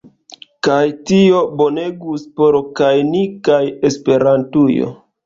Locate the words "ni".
3.11-3.21